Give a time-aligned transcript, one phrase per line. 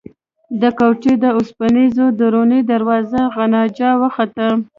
[0.61, 4.47] د کوټې د اوسپنيزې درنې دروازې غنجا وخته.